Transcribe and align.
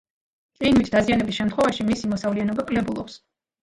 ყინვით 0.63 0.89
დაზიანების 0.95 1.39
შემთხვევაში 1.43 1.89
მისი 1.93 2.13
მოსავლიანობა 2.17 2.71
კლებულობს. 2.75 3.25